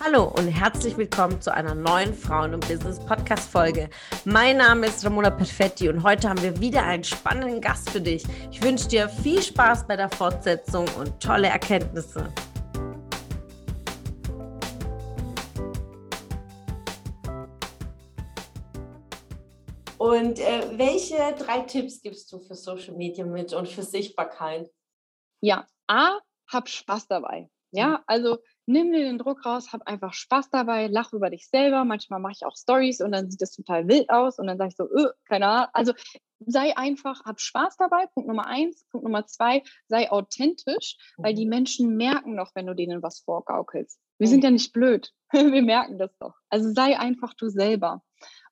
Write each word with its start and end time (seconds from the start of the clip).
Hallo 0.00 0.32
und 0.36 0.46
herzlich 0.46 0.96
willkommen 0.96 1.40
zu 1.40 1.52
einer 1.52 1.74
neuen 1.74 2.14
Frauen- 2.14 2.54
und 2.54 2.60
Business-Podcast-Folge. 2.68 3.90
Mein 4.24 4.58
Name 4.58 4.86
ist 4.86 5.04
Ramona 5.04 5.28
Perfetti 5.28 5.88
und 5.88 6.04
heute 6.04 6.28
haben 6.28 6.40
wir 6.40 6.60
wieder 6.60 6.84
einen 6.84 7.02
spannenden 7.02 7.60
Gast 7.60 7.90
für 7.90 8.00
dich. 8.00 8.22
Ich 8.52 8.62
wünsche 8.62 8.86
dir 8.86 9.08
viel 9.08 9.42
Spaß 9.42 9.88
bei 9.88 9.96
der 9.96 10.08
Fortsetzung 10.08 10.86
und 11.00 11.20
tolle 11.20 11.48
Erkenntnisse. 11.48 12.32
Und 19.98 20.38
äh, 20.38 20.78
welche 20.78 21.34
drei 21.36 21.62
Tipps 21.62 22.00
gibst 22.00 22.30
du 22.32 22.38
für 22.38 22.54
Social 22.54 22.94
Media 22.94 23.26
mit 23.26 23.52
und 23.52 23.66
für 23.66 23.82
Sichtbarkeit? 23.82 24.70
Ja, 25.40 25.66
A, 25.88 26.20
hab 26.46 26.68
Spaß 26.68 27.08
dabei. 27.08 27.50
Ja, 27.72 28.02
also 28.06 28.38
nimm 28.68 28.92
dir 28.92 29.04
den 29.04 29.18
Druck 29.18 29.44
raus, 29.46 29.72
hab 29.72 29.86
einfach 29.86 30.12
Spaß 30.12 30.50
dabei, 30.50 30.86
lach 30.88 31.12
über 31.12 31.30
dich 31.30 31.48
selber. 31.48 31.84
Manchmal 31.84 32.20
mache 32.20 32.34
ich 32.36 32.46
auch 32.46 32.54
Stories 32.54 33.00
und 33.00 33.12
dann 33.12 33.30
sieht 33.30 33.40
das 33.40 33.52
total 33.52 33.88
wild 33.88 34.10
aus 34.10 34.38
und 34.38 34.46
dann 34.46 34.58
sage 34.58 34.68
ich 34.68 34.76
so, 34.76 34.84
öh, 34.84 35.10
keine 35.24 35.46
Ahnung. 35.46 35.70
Also 35.72 35.92
sei 36.40 36.76
einfach, 36.76 37.24
hab 37.24 37.40
Spaß 37.40 37.76
dabei. 37.78 38.06
Punkt 38.06 38.28
Nummer 38.28 38.46
eins. 38.46 38.84
Punkt 38.90 39.04
Nummer 39.04 39.26
zwei, 39.26 39.62
sei 39.88 40.10
authentisch, 40.10 40.96
weil 41.16 41.34
die 41.34 41.46
mhm. 41.46 41.50
Menschen 41.50 41.96
merken 41.96 42.36
doch, 42.36 42.54
wenn 42.54 42.66
du 42.66 42.74
denen 42.74 43.02
was 43.02 43.20
vorgaukelst. 43.20 43.98
Wir 44.18 44.28
sind 44.28 44.44
ja 44.44 44.50
nicht 44.50 44.72
blöd. 44.72 45.12
Wir 45.32 45.62
merken 45.62 45.98
das 45.98 46.14
doch. 46.18 46.34
Also 46.50 46.70
sei 46.72 46.98
einfach 46.98 47.34
du 47.34 47.48
selber. 47.48 48.02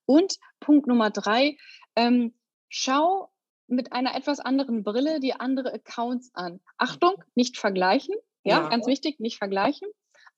Und 0.06 0.36
Punkt 0.60 0.86
Nummer 0.86 1.10
drei, 1.10 1.58
ähm, 1.94 2.34
schau 2.68 3.30
mit 3.68 3.92
einer 3.92 4.14
etwas 4.14 4.40
anderen 4.40 4.82
Brille 4.82 5.20
die 5.20 5.34
andere 5.34 5.74
Accounts 5.74 6.30
an. 6.34 6.60
Achtung, 6.78 7.22
nicht 7.34 7.58
vergleichen. 7.58 8.14
Ja, 8.44 8.62
ja, 8.62 8.68
ganz 8.68 8.86
wichtig, 8.86 9.18
nicht 9.18 9.38
vergleichen. 9.38 9.88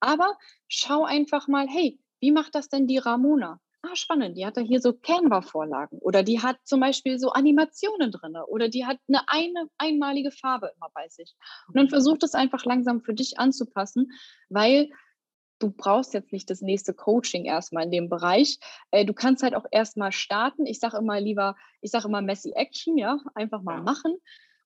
Aber 0.00 0.36
schau 0.68 1.04
einfach 1.04 1.48
mal, 1.48 1.66
hey, 1.68 1.98
wie 2.20 2.32
macht 2.32 2.54
das 2.54 2.68
denn 2.68 2.86
die 2.86 2.98
Ramona? 2.98 3.60
Ah, 3.82 3.94
spannend, 3.94 4.36
die 4.36 4.44
hat 4.44 4.56
da 4.56 4.60
hier 4.60 4.80
so 4.80 4.92
Canva-Vorlagen 4.92 5.98
oder 5.98 6.24
die 6.24 6.42
hat 6.42 6.56
zum 6.64 6.80
Beispiel 6.80 7.18
so 7.20 7.30
Animationen 7.30 8.10
drin 8.10 8.36
oder 8.48 8.68
die 8.68 8.84
hat 8.84 8.98
eine, 9.06 9.20
eine 9.28 9.68
einmalige 9.78 10.32
Farbe 10.32 10.72
immer 10.76 10.90
bei 10.92 11.08
sich. 11.08 11.36
Und 11.68 11.76
dann 11.76 11.88
versuch 11.88 12.18
das 12.18 12.34
einfach 12.34 12.64
langsam 12.64 13.02
für 13.02 13.14
dich 13.14 13.38
anzupassen, 13.38 14.10
weil 14.48 14.90
du 15.60 15.70
brauchst 15.70 16.12
jetzt 16.12 16.32
nicht 16.32 16.50
das 16.50 16.60
nächste 16.60 16.92
Coaching 16.92 17.44
erstmal 17.44 17.84
in 17.84 17.90
dem 17.90 18.08
Bereich. 18.08 18.58
Äh, 18.90 19.04
du 19.04 19.14
kannst 19.14 19.42
halt 19.42 19.54
auch 19.54 19.66
erstmal 19.70 20.12
starten. 20.12 20.66
Ich 20.66 20.80
sage 20.80 20.98
immer 20.98 21.20
lieber, 21.20 21.56
ich 21.80 21.90
sage 21.90 22.08
immer 22.08 22.22
Messy 22.22 22.52
Action, 22.54 22.98
ja, 22.98 23.18
einfach 23.34 23.62
mal 23.62 23.80
machen. 23.82 24.16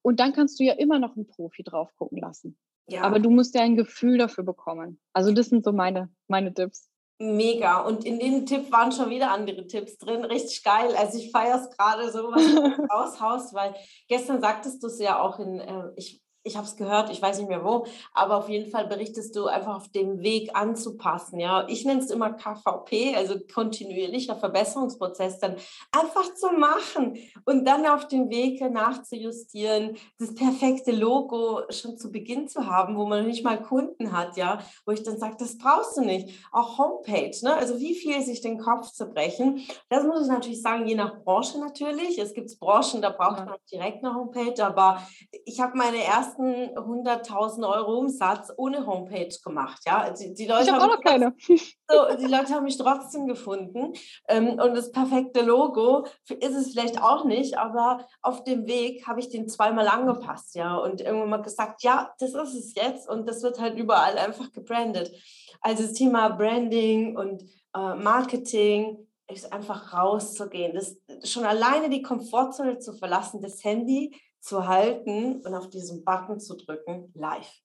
Und 0.02 0.20
dann 0.20 0.32
kannst 0.32 0.58
du 0.58 0.64
ja 0.64 0.74
immer 0.74 0.98
noch 0.98 1.16
einen 1.16 1.26
Profi 1.26 1.62
drauf 1.62 1.94
gucken 1.96 2.18
lassen. 2.18 2.58
Ja. 2.86 3.02
Aber 3.02 3.20
du 3.20 3.30
musst 3.30 3.54
ja 3.54 3.62
ein 3.62 3.76
Gefühl 3.76 4.18
dafür 4.18 4.44
bekommen. 4.44 5.00
Also 5.12 5.32
das 5.32 5.48
sind 5.48 5.64
so 5.64 5.72
meine, 5.72 6.10
meine 6.28 6.52
Tipps. 6.52 6.88
Mega. 7.18 7.80
Und 7.80 8.04
in 8.04 8.18
dem 8.18 8.46
Tipp 8.46 8.72
waren 8.72 8.90
schon 8.90 9.10
wieder 9.10 9.30
andere 9.30 9.66
Tipps 9.66 9.96
drin. 9.98 10.24
Richtig 10.24 10.64
geil. 10.64 10.94
Also 10.96 11.18
ich 11.18 11.30
feiere 11.30 11.60
es 11.60 11.76
gerade 11.76 12.10
so, 12.10 12.32
was 12.32 12.44
du 12.44 12.82
raushaust, 12.92 13.54
weil 13.54 13.74
gestern 14.08 14.40
sagtest 14.40 14.82
du 14.82 14.88
es 14.88 14.98
ja 14.98 15.20
auch 15.20 15.38
in, 15.38 15.60
äh, 15.60 15.90
ich 15.96 16.21
ich 16.44 16.56
habe 16.56 16.66
es 16.66 16.76
gehört, 16.76 17.10
ich 17.10 17.22
weiß 17.22 17.38
nicht 17.38 17.48
mehr 17.48 17.64
wo, 17.64 17.86
aber 18.12 18.36
auf 18.36 18.48
jeden 18.48 18.70
Fall 18.70 18.86
berichtest 18.86 19.36
du 19.36 19.46
einfach 19.46 19.76
auf 19.76 19.88
dem 19.88 20.22
Weg 20.22 20.50
anzupassen. 20.54 21.38
Ja, 21.38 21.66
ich 21.68 21.84
nenne 21.84 22.00
es 22.00 22.10
immer 22.10 22.32
KVP, 22.32 23.14
also 23.14 23.36
kontinuierlicher 23.52 24.36
Verbesserungsprozess, 24.36 25.38
dann 25.38 25.56
einfach 25.92 26.34
zu 26.34 26.50
machen 26.50 27.16
und 27.44 27.64
dann 27.64 27.86
auf 27.86 28.08
dem 28.08 28.28
Weg 28.30 28.60
nachzujustieren, 28.60 29.96
das 30.18 30.34
perfekte 30.34 30.90
Logo 30.90 31.62
schon 31.70 31.96
zu 31.96 32.10
Beginn 32.10 32.48
zu 32.48 32.66
haben, 32.66 32.96
wo 32.96 33.06
man 33.06 33.26
nicht 33.26 33.44
mal 33.44 33.62
Kunden 33.62 34.12
hat, 34.12 34.36
ja, 34.36 34.58
wo 34.84 34.92
ich 34.92 35.02
dann 35.02 35.18
sage, 35.18 35.36
das 35.38 35.58
brauchst 35.58 35.96
du 35.96 36.00
nicht. 36.00 36.44
Auch 36.50 36.78
Homepage, 36.78 37.36
ne? 37.42 37.54
also 37.54 37.78
wie 37.78 37.94
viel 37.94 38.20
sich 38.22 38.40
den 38.40 38.58
Kopf 38.58 38.90
zu 38.90 39.06
brechen. 39.06 39.60
Das 39.88 40.04
muss 40.04 40.22
ich 40.22 40.28
natürlich 40.28 40.62
sagen, 40.62 40.86
je 40.86 40.94
nach 40.94 41.22
Branche 41.22 41.58
natürlich. 41.58 42.18
Es 42.18 42.34
gibt 42.34 42.58
Branchen, 42.58 43.00
da 43.00 43.10
braucht 43.10 43.44
man 43.44 43.56
direkt 43.70 44.04
eine 44.04 44.14
Homepage, 44.14 44.64
aber 44.64 45.06
ich 45.44 45.60
habe 45.60 45.76
meine 45.76 46.02
erste 46.02 46.31
ersten 46.32 46.76
100.000 46.76 47.68
Euro 47.68 47.98
Umsatz 47.98 48.52
ohne 48.56 48.86
Homepage 48.86 49.34
gemacht. 49.44 49.82
Ja, 49.86 50.10
die, 50.10 50.34
die 50.34 50.46
Leute 50.46 50.64
ich 50.64 50.72
habe 50.72 50.84
auch 50.84 50.96
noch 50.96 51.00
keine. 51.00 51.34
So, 51.46 52.16
die 52.18 52.26
Leute 52.26 52.54
haben 52.54 52.64
mich 52.64 52.78
trotzdem 52.78 53.26
gefunden. 53.26 53.92
Ähm, 54.28 54.58
und 54.58 54.74
das 54.74 54.90
perfekte 54.92 55.42
Logo 55.42 56.06
ist 56.28 56.54
es 56.54 56.72
vielleicht 56.72 57.02
auch 57.02 57.24
nicht, 57.24 57.58
aber 57.58 58.06
auf 58.22 58.44
dem 58.44 58.66
Weg 58.66 59.06
habe 59.06 59.20
ich 59.20 59.28
den 59.28 59.48
zweimal 59.48 59.88
angepasst, 59.88 60.54
ja, 60.54 60.76
und 60.76 61.00
irgendwann 61.00 61.28
mal 61.28 61.42
gesagt, 61.42 61.82
ja, 61.82 62.14
das 62.18 62.34
ist 62.34 62.54
es 62.54 62.74
jetzt 62.74 63.08
und 63.08 63.28
das 63.28 63.42
wird 63.42 63.60
halt 63.60 63.78
überall 63.78 64.16
einfach 64.16 64.50
gebrandet. 64.52 65.12
Also 65.60 65.82
das 65.82 65.92
Thema 65.92 66.30
Branding 66.30 67.16
und 67.16 67.42
äh, 67.74 67.94
Marketing 67.94 69.06
ist 69.28 69.52
einfach 69.52 69.92
rauszugehen. 69.94 70.74
Das, 70.74 70.96
schon 71.24 71.44
alleine 71.44 71.90
die 71.90 72.02
Komfortzone 72.02 72.78
zu 72.78 72.94
verlassen, 72.94 73.40
das 73.40 73.62
Handy 73.64 74.14
zu 74.42 74.66
halten 74.66 75.40
und 75.44 75.54
auf 75.54 75.70
diesen 75.70 76.04
Button 76.04 76.40
zu 76.40 76.56
drücken, 76.56 77.10
live. 77.14 77.62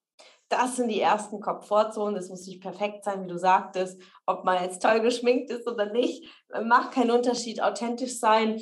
Das 0.50 0.78
sind 0.78 0.88
die 0.88 1.02
ersten 1.02 1.42
Komfortzonen. 1.42 2.16
Das 2.16 2.30
muss 2.30 2.48
nicht 2.48 2.62
perfekt 2.62 3.04
sein, 3.04 3.22
wie 3.22 3.28
du 3.28 3.38
sagtest. 3.38 4.02
Ob 4.26 4.46
man 4.46 4.64
jetzt 4.64 4.82
toll 4.82 5.02
geschminkt 5.02 5.52
ist 5.52 5.68
oder 5.68 5.92
nicht, 5.92 6.24
macht 6.64 6.94
keinen 6.94 7.12
Unterschied. 7.12 7.62
Authentisch 7.62 8.18
sein. 8.18 8.56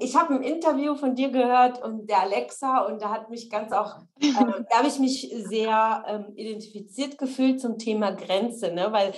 Ich 0.00 0.16
habe 0.16 0.34
ein 0.34 0.42
Interview 0.42 0.94
von 0.94 1.14
dir 1.14 1.30
gehört 1.30 1.82
und 1.82 2.08
der 2.08 2.22
Alexa 2.22 2.86
und 2.86 3.02
da 3.02 3.10
hat 3.10 3.28
mich 3.28 3.50
ganz 3.50 3.72
auch, 3.72 3.98
äh, 4.20 4.32
da 4.70 4.78
habe 4.78 4.88
ich 4.88 4.98
mich 4.98 5.30
sehr 5.36 6.04
ähm, 6.06 6.32
identifiziert 6.36 7.18
gefühlt 7.18 7.60
zum 7.60 7.76
Thema 7.76 8.12
Grenze, 8.12 8.72
ne? 8.72 8.90
weil 8.90 9.12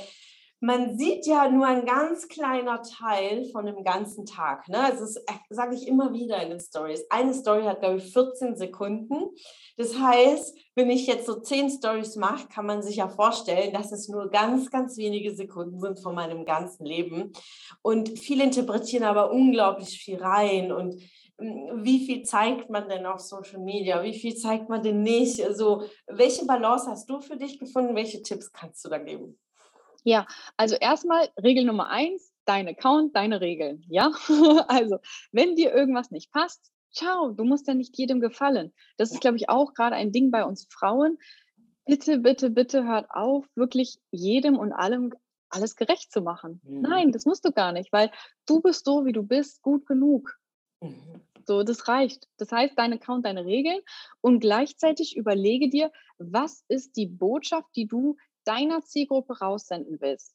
man 0.61 0.99
sieht 0.99 1.27
ja 1.27 1.51
nur 1.51 1.67
ein 1.67 1.87
ganz 1.87 2.29
kleiner 2.29 2.83
Teil 2.83 3.47
von 3.47 3.65
dem 3.65 3.83
ganzen 3.83 4.27
Tag. 4.27 4.69
Ne? 4.69 4.77
Das 4.91 5.17
äh, 5.17 5.23
sage 5.49 5.75
ich 5.75 5.89
immer 5.89 6.13
wieder 6.13 6.43
in 6.43 6.51
den 6.51 6.61
Stories. 6.61 7.05
Eine 7.09 7.33
Story 7.33 7.63
hat, 7.65 7.81
glaube 7.81 7.97
ich, 7.97 8.13
14 8.13 8.57
Sekunden. 8.57 9.31
Das 9.79 9.99
heißt, 9.99 10.55
wenn 10.75 10.91
ich 10.91 11.07
jetzt 11.07 11.27
so 11.27 11.41
10 11.41 11.71
Stories 11.71 12.17
mache, 12.17 12.47
kann 12.49 12.67
man 12.67 12.83
sich 12.83 12.97
ja 12.97 13.09
vorstellen, 13.09 13.73
dass 13.73 13.91
es 13.91 14.09
nur 14.09 14.29
ganz, 14.29 14.71
ganz 14.71 14.99
wenige 14.99 15.35
Sekunden 15.35 15.81
sind 15.81 15.99
von 15.99 16.15
meinem 16.15 16.45
ganzen 16.45 16.85
Leben. 16.85 17.33
Und 17.81 18.19
viele 18.19 18.45
interpretieren 18.45 19.05
aber 19.05 19.33
unglaublich 19.33 19.99
viel 19.99 20.23
rein 20.23 20.73
und 20.73 21.01
hm, 21.39 21.85
wie 21.85 22.05
viel 22.05 22.23
zeigt 22.23 22.69
man 22.69 22.87
denn 22.87 23.07
auf 23.07 23.21
Social 23.21 23.61
Media? 23.61 24.03
Wie 24.03 24.13
viel 24.13 24.37
zeigt 24.37 24.69
man 24.69 24.83
denn 24.83 25.03
nicht? 25.03 25.43
Also, 25.43 25.85
welche 26.07 26.45
Balance 26.45 26.87
hast 26.91 27.09
du 27.09 27.21
für 27.21 27.39
dich 27.39 27.59
gefunden? 27.59 27.97
Welche 27.97 28.21
Tipps 28.21 28.53
kannst 28.53 28.85
du 28.85 28.91
da 28.91 28.99
geben? 28.99 29.39
Ja, 30.05 30.27
also 30.57 30.77
erstmal 30.77 31.29
Regel 31.43 31.65
Nummer 31.65 31.89
eins, 31.89 32.33
dein 32.45 32.69
Account, 32.69 33.15
deine 33.15 33.41
Regeln. 33.41 33.85
Ja, 33.89 34.11
also 34.69 34.99
wenn 35.33 35.57
dir 35.57 35.73
irgendwas 35.73 36.11
nicht 36.11 36.33
passt, 36.33 36.71
ciao, 36.93 37.33
du 37.33 37.45
musst 37.45 37.69
ja 37.69 37.75
nicht 37.75 37.97
jedem 37.99 38.21
gefallen. 38.21 38.73
Das 38.97 39.13
ist, 39.13 39.21
glaube 39.21 39.37
ich, 39.37 39.49
auch 39.49 39.75
gerade 39.75 39.97
ein 39.97 40.13
Ding 40.13 40.31
bei 40.31 40.45
uns 40.45 40.67
Frauen. 40.71 41.19
Bitte, 41.87 42.19
bitte, 42.19 42.51
bitte 42.51 42.85
hört 42.85 43.11
auf, 43.11 43.47
wirklich 43.55 43.99
jedem 44.11 44.59
und 44.59 44.73
allem 44.73 45.13
alles 45.49 45.77
gerecht 45.77 46.13
zu 46.13 46.23
machen. 46.23 46.61
Mhm. 46.65 46.83
Nein, 46.83 47.13
das 47.13 47.27
musst 47.27 47.45
du 47.45 47.53
gar 47.53 47.73
nicht, 47.73 47.93
weil 47.93 48.11
du 48.47 48.61
bist 48.61 48.85
so, 48.85 49.05
wie 49.05 49.13
du 49.13 49.23
bist, 49.23 49.63
gut 49.63 49.87
genug. 49.87 50.37
Mhm. 50.81 51.21
So, 51.47 51.63
das 51.63 51.89
reicht. 51.89 52.29
Das 52.37 52.53
heißt, 52.53 52.75
dein 52.77 52.93
Account, 52.93 53.27
deine 53.27 53.45
Regeln 53.45 53.81
und 54.21 54.41
gleichzeitig 54.41 55.17
überlege 55.17 55.69
dir, 55.69 55.91
was 56.19 56.65
ist 56.69 56.97
die 56.97 57.07
Botschaft, 57.07 57.69
die 57.75 57.87
du 57.87 58.17
deiner 58.45 58.83
Zielgruppe 58.83 59.39
raussenden 59.39 59.99
willst. 60.01 60.35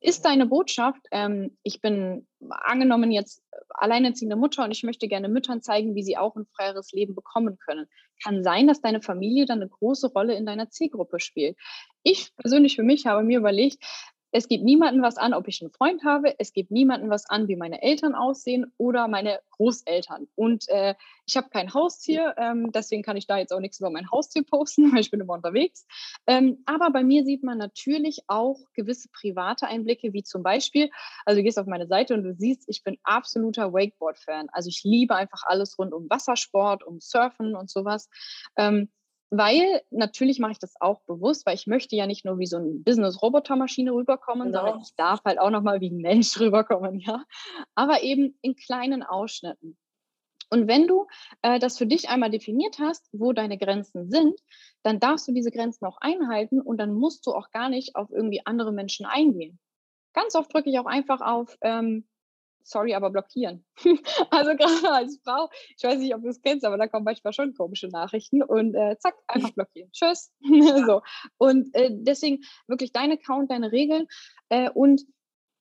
Ist 0.00 0.24
deine 0.24 0.46
Botschaft, 0.46 1.00
ähm, 1.10 1.56
ich 1.62 1.80
bin 1.80 2.26
angenommen 2.48 3.10
jetzt 3.10 3.42
alleinerziehende 3.70 4.36
Mutter 4.36 4.64
und 4.64 4.70
ich 4.70 4.82
möchte 4.82 5.08
gerne 5.08 5.28
Müttern 5.28 5.62
zeigen, 5.62 5.94
wie 5.94 6.02
sie 6.02 6.16
auch 6.16 6.36
ein 6.36 6.46
freieres 6.56 6.92
Leben 6.92 7.14
bekommen 7.14 7.58
können. 7.58 7.86
Kann 8.22 8.42
sein, 8.42 8.66
dass 8.66 8.80
deine 8.80 9.00
Familie 9.00 9.46
dann 9.46 9.60
eine 9.60 9.68
große 9.68 10.08
Rolle 10.12 10.34
in 10.34 10.46
deiner 10.46 10.70
Zielgruppe 10.70 11.20
spielt. 11.20 11.56
Ich 12.02 12.34
persönlich 12.36 12.76
für 12.76 12.82
mich 12.82 13.06
habe 13.06 13.22
mir 13.22 13.38
überlegt, 13.38 13.78
es 14.32 14.48
geht 14.48 14.64
niemanden 14.64 15.02
was 15.02 15.18
an, 15.18 15.34
ob 15.34 15.46
ich 15.46 15.60
einen 15.60 15.70
Freund 15.70 16.04
habe. 16.04 16.34
Es 16.38 16.54
geht 16.54 16.70
niemanden 16.70 17.10
was 17.10 17.28
an, 17.28 17.48
wie 17.48 17.56
meine 17.56 17.82
Eltern 17.82 18.14
aussehen 18.14 18.72
oder 18.78 19.06
meine 19.06 19.40
Großeltern. 19.50 20.26
Und 20.34 20.68
äh, 20.70 20.94
ich 21.26 21.36
habe 21.36 21.50
kein 21.50 21.72
Haustier, 21.72 22.34
ähm, 22.38 22.72
deswegen 22.72 23.02
kann 23.02 23.18
ich 23.18 23.26
da 23.26 23.36
jetzt 23.36 23.52
auch 23.52 23.60
nichts 23.60 23.78
über 23.78 23.90
mein 23.90 24.10
Haustier 24.10 24.42
posten, 24.50 24.90
weil 24.92 25.00
ich 25.00 25.10
bin 25.10 25.20
immer 25.20 25.34
unterwegs. 25.34 25.86
Ähm, 26.26 26.62
aber 26.64 26.90
bei 26.90 27.04
mir 27.04 27.24
sieht 27.24 27.42
man 27.42 27.58
natürlich 27.58 28.22
auch 28.26 28.58
gewisse 28.74 29.10
private 29.10 29.66
Einblicke, 29.66 30.14
wie 30.14 30.22
zum 30.22 30.42
Beispiel, 30.42 30.90
also 31.26 31.38
du 31.38 31.44
gehst 31.44 31.58
auf 31.58 31.66
meine 31.66 31.86
Seite 31.86 32.14
und 32.14 32.22
du 32.22 32.34
siehst, 32.34 32.64
ich 32.68 32.82
bin 32.82 32.96
absoluter 33.02 33.72
Wakeboard-Fan. 33.74 34.48
Also 34.52 34.68
ich 34.70 34.82
liebe 34.82 35.14
einfach 35.14 35.42
alles 35.44 35.78
rund 35.78 35.92
um 35.92 36.08
Wassersport, 36.08 36.84
um 36.84 37.00
Surfen 37.00 37.54
und 37.54 37.70
sowas. 37.70 38.08
Ähm, 38.56 38.88
weil 39.34 39.80
natürlich 39.90 40.38
mache 40.38 40.52
ich 40.52 40.58
das 40.58 40.74
auch 40.78 41.00
bewusst, 41.06 41.46
weil 41.46 41.54
ich 41.54 41.66
möchte 41.66 41.96
ja 41.96 42.06
nicht 42.06 42.26
nur 42.26 42.38
wie 42.38 42.46
so 42.46 42.58
ein 42.58 42.84
Business-Robotermaschine 42.84 43.90
rüberkommen, 43.90 44.48
genau. 44.48 44.58
sondern 44.58 44.80
ich 44.82 44.94
darf 44.94 45.24
halt 45.24 45.40
auch 45.40 45.48
nochmal 45.48 45.80
wie 45.80 45.88
ein 45.88 46.02
Mensch 46.02 46.38
rüberkommen, 46.40 47.00
ja. 47.00 47.24
Aber 47.74 48.02
eben 48.02 48.38
in 48.42 48.56
kleinen 48.56 49.02
Ausschnitten. 49.02 49.78
Und 50.50 50.68
wenn 50.68 50.86
du 50.86 51.06
äh, 51.40 51.58
das 51.58 51.78
für 51.78 51.86
dich 51.86 52.10
einmal 52.10 52.30
definiert 52.30 52.78
hast, 52.78 53.08
wo 53.12 53.32
deine 53.32 53.56
Grenzen 53.56 54.10
sind, 54.10 54.38
dann 54.82 55.00
darfst 55.00 55.26
du 55.26 55.32
diese 55.32 55.50
Grenzen 55.50 55.86
auch 55.86 55.96
einhalten 56.02 56.60
und 56.60 56.76
dann 56.76 56.92
musst 56.92 57.26
du 57.26 57.30
auch 57.30 57.50
gar 57.52 57.70
nicht 57.70 57.96
auf 57.96 58.10
irgendwie 58.10 58.44
andere 58.44 58.70
Menschen 58.70 59.06
eingehen. 59.06 59.58
Ganz 60.12 60.34
oft 60.34 60.52
drücke 60.52 60.68
ich 60.68 60.78
auch 60.78 60.84
einfach 60.84 61.22
auf, 61.22 61.56
ähm, 61.62 62.06
sorry, 62.64 62.94
aber 62.94 63.10
blockieren. 63.10 63.64
also 64.30 64.52
gerade 64.56 64.92
als 64.92 65.20
Frau, 65.24 65.48
ich 65.76 65.84
weiß 65.84 65.98
nicht, 65.98 66.14
ob 66.14 66.22
du 66.22 66.28
es 66.28 66.40
kennst, 66.40 66.64
aber 66.64 66.78
da 66.78 66.86
kommen 66.86 67.04
manchmal 67.04 67.32
schon 67.32 67.54
komische 67.54 67.88
Nachrichten 67.88 68.42
und 68.42 68.74
äh, 68.74 68.96
zack, 68.98 69.14
einfach 69.28 69.50
blockieren. 69.54 69.90
Tschüss. 69.92 70.32
so. 70.86 71.02
Und 71.38 71.74
äh, 71.74 71.90
deswegen 71.92 72.42
wirklich 72.66 72.92
dein 72.92 73.12
Account, 73.12 73.50
deine 73.50 73.72
Regeln 73.72 74.06
äh, 74.48 74.70
und 74.70 75.02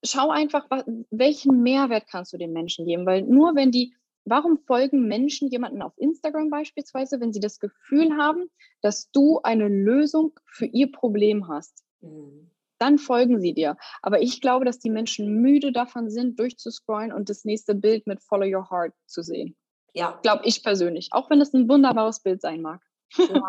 schau 0.03 0.29
einfach, 0.29 0.65
was, 0.69 0.83
welchen 1.09 1.61
Mehrwert 1.61 2.07
kannst 2.07 2.33
du 2.33 2.37
den 2.37 2.53
Menschen 2.53 2.85
geben, 2.85 3.05
weil 3.05 3.21
nur 3.21 3.55
wenn 3.55 3.71
die 3.71 3.93
Warum 4.23 4.59
folgen 4.59 5.07
Menschen 5.07 5.49
jemanden 5.49 5.81
auf 5.81 5.93
Instagram 5.97 6.51
beispielsweise, 6.51 7.19
wenn 7.19 7.33
sie 7.33 7.39
das 7.39 7.59
Gefühl 7.59 8.17
haben, 8.17 8.51
dass 8.81 9.09
du 9.09 9.39
eine 9.41 9.67
Lösung 9.67 10.39
für 10.45 10.67
ihr 10.67 10.91
Problem 10.91 11.47
hast? 11.47 11.83
Mhm. 12.01 12.51
Dann 12.81 12.97
folgen 12.97 13.39
sie 13.39 13.53
dir. 13.53 13.77
Aber 14.01 14.21
ich 14.21 14.41
glaube, 14.41 14.65
dass 14.65 14.79
die 14.79 14.89
Menschen 14.89 15.41
müde 15.41 15.71
davon 15.71 16.09
sind, 16.09 16.39
durchzuscrollen 16.39 17.13
und 17.13 17.29
das 17.29 17.45
nächste 17.45 17.75
Bild 17.75 18.07
mit 18.07 18.23
Follow 18.23 18.47
Your 18.47 18.71
Heart 18.71 18.93
zu 19.05 19.21
sehen. 19.21 19.55
Ja. 19.93 20.19
Glaube 20.23 20.45
ich 20.45 20.63
persönlich. 20.63 21.09
Auch 21.11 21.29
wenn 21.29 21.41
es 21.41 21.53
ein 21.53 21.69
wunderbares 21.69 22.21
Bild 22.21 22.41
sein 22.41 22.61
mag. 22.63 22.81
Ja, 23.17 23.43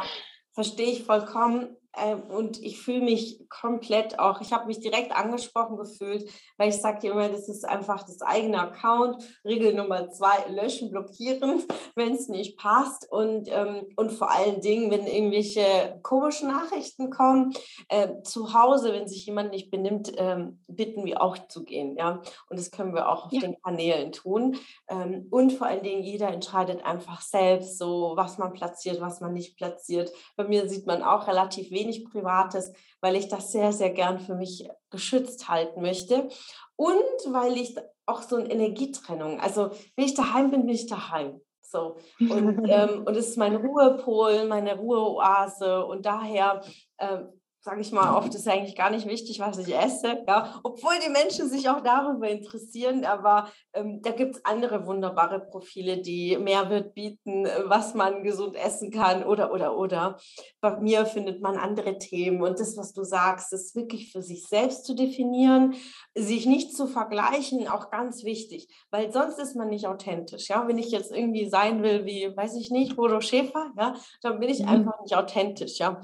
verstehe 0.53 0.93
ich 0.93 1.05
vollkommen. 1.05 1.77
Ähm, 1.97 2.23
und 2.29 2.63
ich 2.63 2.81
fühle 2.81 3.03
mich 3.03 3.49
komplett 3.49 4.19
auch, 4.19 4.41
ich 4.41 4.53
habe 4.53 4.67
mich 4.67 4.81
direkt 4.81 5.13
angesprochen 5.13 5.77
gefühlt, 5.77 6.29
weil 6.57 6.71
ich 6.71 6.77
sage 6.81 7.09
immer, 7.09 7.29
das 7.29 7.49
ist 7.49 7.69
einfach 7.69 8.03
das 8.05 8.23
eigene 8.23 8.61
Account. 8.61 9.23
Regel 9.45 9.75
Nummer 9.75 10.11
zwei, 10.11 10.49
löschen, 10.49 10.91
blockieren, 10.91 11.63
wenn 11.95 12.15
es 12.15 12.29
nicht 12.29 12.57
passt. 12.57 13.11
Und, 13.11 13.49
ähm, 13.51 13.87
und 13.97 14.11
vor 14.11 14.31
allen 14.31 14.61
Dingen, 14.61 14.91
wenn 14.91 15.07
irgendwelche 15.07 16.01
komischen 16.03 16.49
Nachrichten 16.49 17.11
kommen, 17.11 17.53
äh, 17.89 18.23
zu 18.23 18.55
Hause, 18.55 18.93
wenn 18.93 19.07
sich 19.07 19.27
jemand 19.27 19.51
nicht 19.51 19.71
benimmt, 19.71 20.13
ähm, 20.17 20.61
bitten 20.69 21.05
wir 21.05 21.23
auch 21.23 21.37
zu 21.49 21.65
gehen. 21.65 21.97
Ja? 21.97 22.23
Und 22.49 22.59
das 22.59 22.71
können 22.71 22.95
wir 22.95 23.09
auch 23.09 23.27
auf 23.27 23.33
ja. 23.33 23.41
den 23.41 23.61
Kanälen 23.63 24.13
tun. 24.13 24.57
Ähm, 24.89 25.27
und 25.31 25.53
vor 25.53 25.67
allen 25.67 25.83
Dingen, 25.83 26.03
jeder 26.03 26.29
entscheidet 26.29 26.85
einfach 26.85 27.21
selbst, 27.21 27.77
so 27.77 28.13
was 28.17 28.39
man 28.39 28.55
platziert, 28.55 29.01
was 29.01 29.21
man 29.21 29.35
nicht 29.35 29.57
platziert. 29.57 30.11
Bei 30.37 30.45
mir 30.45 30.69
sieht 30.69 30.87
man 30.87 31.03
auch 31.03 31.27
relativ 31.27 31.71
wenig 31.71 31.82
wenig 31.83 32.05
Privates, 32.05 32.73
weil 33.01 33.17
ich 33.17 33.29
das 33.29 33.53
sehr, 33.53 33.73
sehr 33.73 33.91
gern 33.91 34.21
für 34.21 34.35
mich 34.35 34.69
geschützt 34.91 35.49
halten 35.49 35.83
möchte. 35.83 36.29
Und 36.77 37.33
weil 37.33 37.57
ich 37.57 37.77
auch 38.07 38.23
so 38.23 38.37
eine 38.37 38.51
Energietrennung, 38.51 39.41
also 39.41 39.71
wenn 39.97 40.05
ich 40.05 40.15
daheim 40.15 40.51
bin, 40.51 40.67
bin 40.67 40.75
ich 40.75 40.87
daheim. 40.87 41.41
So. 41.61 41.97
Und, 42.21 42.65
ähm, 42.69 43.05
und 43.05 43.17
es 43.17 43.31
ist 43.31 43.39
mein 43.39 43.57
Ruhepol, 43.57 44.47
meine 44.47 44.77
Ruheoase. 44.77 45.85
Und 45.87 46.07
daher 46.07 46.63
ähm, 46.99 47.29
sage 47.65 47.81
ich 47.81 47.93
mal, 47.93 48.17
oft 48.17 48.35
ist 48.35 48.49
eigentlich 48.49 48.75
gar 48.75 48.91
nicht 48.91 49.07
wichtig, 49.07 49.39
was 49.39 49.57
ich 49.59 49.73
esse, 49.73 50.25
ja, 50.27 50.61
obwohl 50.65 50.95
die 51.05 51.11
Menschen 51.11 51.49
sich 51.49 51.69
auch 51.69 51.81
darüber 51.81 52.29
interessieren, 52.29 53.05
aber 53.05 53.49
ähm, 53.73 54.03
da 54.03 54.11
gibt 54.11 54.35
es 54.35 54.45
andere 54.45 54.85
wunderbare 54.85 55.39
Profile, 55.39 55.99
die 55.99 56.37
Mehrwert 56.39 56.93
bieten, 56.95 57.47
was 57.67 57.95
man 57.95 58.25
gesund 58.25 58.57
essen 58.57 58.91
kann 58.91 59.23
oder, 59.23 59.53
oder, 59.53 59.79
oder. 59.79 60.19
Bei 60.61 60.81
mir 60.81 61.07
findet 61.07 61.41
man 61.41 61.57
andere 61.57 61.99
Themen 61.99 62.43
und 62.43 62.59
das, 62.59 62.77
was 62.77 62.93
du 62.93 63.05
sagst, 63.05 63.53
ist 63.53 63.77
wirklich 63.77 64.11
für 64.11 64.23
sich 64.23 64.49
selbst 64.49 64.85
zu 64.85 64.95
definieren, 64.95 65.75
sich 66.17 66.47
nicht 66.47 66.77
zu 66.77 66.89
vergleichen, 66.89 67.69
auch 67.69 67.91
ganz 67.91 68.25
wichtig, 68.25 68.67
weil 68.91 69.13
sonst 69.13 69.39
ist 69.39 69.55
man 69.55 69.69
nicht 69.69 69.87
authentisch, 69.87 70.49
ja, 70.49 70.67
wenn 70.67 70.79
ich 70.79 70.91
jetzt 70.91 71.13
irgendwie 71.13 71.49
sein 71.49 71.85
will 71.85 72.05
wie, 72.07 72.37
weiß 72.37 72.57
ich 72.57 72.73
nicht, 72.73 72.97
Bodo 72.97 73.21
Schäfer, 73.21 73.71
ja, 73.79 73.95
dann 74.21 74.41
bin 74.41 74.49
ich 74.49 74.63
mhm. 74.63 74.69
einfach 74.69 75.01
nicht 75.01 75.17
authentisch, 75.17 75.79
ja, 75.79 76.01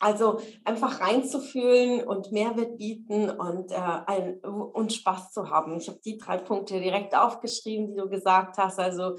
also 0.00 0.40
einfach 0.64 1.00
reinzufühlen 1.00 2.06
und 2.06 2.32
Mehrwert 2.32 2.76
bieten 2.76 3.30
und, 3.30 3.72
äh, 3.72 3.76
ein, 3.76 4.38
und 4.40 4.92
Spaß 4.92 5.32
zu 5.32 5.50
haben. 5.50 5.76
Ich 5.76 5.88
habe 5.88 6.00
die 6.04 6.18
drei 6.18 6.38
Punkte 6.38 6.80
direkt 6.80 7.16
aufgeschrieben, 7.16 7.88
die 7.88 7.96
du 7.96 8.08
gesagt 8.08 8.58
hast. 8.58 8.78
Also 8.78 9.16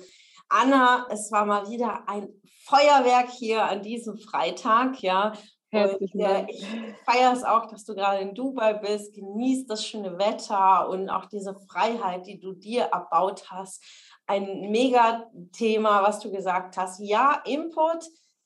Anna, 0.50 1.07
es 1.10 1.31
war 1.31 1.45
mal 1.45 1.69
wieder 1.69 2.07
ein 2.07 2.30
Feuerwerk 2.66 3.30
hier 3.30 3.63
an 3.63 3.81
diesem 3.81 4.18
Freitag, 4.18 5.01
ja. 5.01 5.33
Und, 5.72 6.16
äh, 6.16 6.45
ich 6.50 6.66
feiere 7.04 7.33
es 7.33 7.44
auch, 7.44 7.66
dass 7.66 7.83
du 7.83 7.95
gerade 7.95 8.21
in 8.21 8.33
Dubai 8.33 8.75
bist. 8.75 9.13
Genießt 9.13 9.69
das 9.69 9.86
schöne 9.86 10.18
Wetter 10.18 10.88
und 10.89 11.10
auch 11.10 11.25
diese 11.25 11.56
Freiheit, 11.68 12.25
die 12.28 12.39
du 12.39 12.54
dir 12.54 12.83
erbaut 12.83 13.50
hast. 13.51 13.83
Ein 14.25 14.71
mega 14.71 15.30
Thema, 15.51 16.01
was 16.04 16.19
du 16.19 16.31
gesagt 16.31 16.78
hast. 16.78 17.00
Ja, 17.00 17.42
Input 17.45 18.06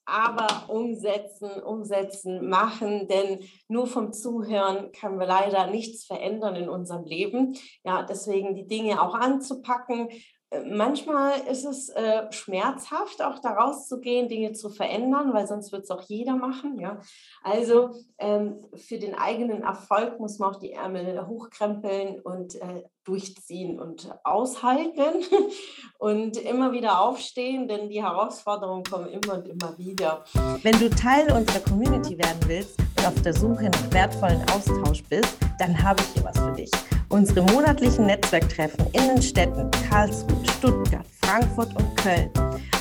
aber 0.09 0.69
umsetzen, 0.69 1.51
umsetzen, 1.63 2.49
machen, 2.49 3.07
denn 3.07 3.39
nur 3.67 3.87
vom 3.87 4.11
Zuhören 4.11 4.91
können 4.91 5.19
wir 5.19 5.27
leider 5.27 5.67
nichts 5.67 6.05
verändern 6.05 6.55
in 6.55 6.69
unserem 6.69 7.05
Leben. 7.05 7.55
Ja, 7.83 8.03
deswegen 8.03 8.55
die 8.55 8.67
Dinge 8.67 9.01
auch 9.01 9.13
anzupacken. 9.13 10.09
Manchmal 10.65 11.33
ist 11.49 11.63
es 11.63 11.89
äh, 11.89 12.23
schmerzhaft, 12.31 13.21
auch 13.21 13.37
da 13.37 13.51
rauszugehen, 13.51 14.29
Dinge 14.29 14.53
zu 14.53 14.69
verändern, 14.69 15.31
weil 15.31 15.45
sonst 15.45 15.71
wird 15.71 15.83
es 15.83 15.91
auch 15.91 16.01
jeder 16.01 16.35
machen. 16.35 16.79
Ja? 16.79 16.99
Also 17.43 17.91
ähm, 18.17 18.65
für 18.73 18.97
den 18.97 19.13
eigenen 19.13 19.61
Erfolg 19.61 20.19
muss 20.19 20.39
man 20.39 20.51
auch 20.51 20.59
die 20.59 20.73
Ärmel 20.73 21.27
hochkrempeln 21.27 22.19
und 22.21 22.55
äh, 22.55 22.83
durchziehen 23.03 23.79
und 23.79 24.09
aushalten 24.23 25.23
und 25.99 26.37
immer 26.37 26.71
wieder 26.71 27.01
aufstehen, 27.01 27.67
denn 27.67 27.89
die 27.89 28.03
Herausforderungen 28.03 28.83
kommen 28.83 29.07
immer 29.07 29.35
und 29.35 29.47
immer 29.47 29.77
wieder. 29.77 30.23
Wenn 30.63 30.79
du 30.79 30.89
Teil 30.89 31.31
unserer 31.31 31.59
Community 31.59 32.17
werden 32.17 32.39
willst 32.47 32.79
und 32.97 33.05
auf 33.05 33.21
der 33.21 33.33
Suche 33.33 33.65
nach 33.65 33.93
wertvollen 33.93 34.43
Austausch 34.49 35.03
bist, 35.03 35.37
dann 35.59 35.81
habe 35.81 36.01
ich 36.01 36.07
hier 36.13 36.23
was 36.23 36.39
für 36.39 36.53
dich. 36.53 36.71
Unsere 37.09 37.41
monatlichen 37.51 38.05
Netzwerktreffen 38.05 38.85
in 38.93 39.07
den 39.07 39.21
Städten 39.21 39.69
Karlsruhe, 39.89 40.45
Stuttgart, 40.57 41.05
Frankfurt 41.21 41.75
und 41.75 41.97
Köln. 41.97 42.29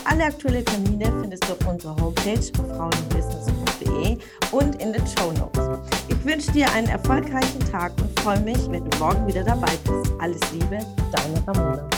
Alle 0.05 0.25
aktuellen 0.25 0.65
Termine 0.67 1.07
findest 1.21 1.49
du 1.49 1.53
auf 1.53 1.67
unserer 1.67 1.97
Homepage 1.97 2.41
frauenbusiness.de 2.77 4.19
und 4.53 4.83
in 4.83 4.93
den 4.93 5.07
Show 5.07 5.33
Notes. 5.33 5.81
Ich 6.09 6.25
wünsche 6.25 6.53
dir 6.53 6.71
einen 6.73 6.89
erfolgreichen 6.89 7.61
Tag 7.71 7.93
und 8.03 8.21
freue 8.21 8.41
mich, 8.41 8.59
wenn 8.71 8.89
du 8.89 8.99
morgen 8.99 9.27
wieder 9.27 9.45
dabei 9.45 9.73
bist. 9.85 10.13
Alles 10.19 10.41
Liebe, 10.53 10.79
deine 11.11 11.47
Ramona. 11.47 11.89